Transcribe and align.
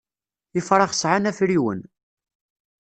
Ifrax 0.59 0.93
sɛan 0.97 1.29
afriwen. 1.29 1.81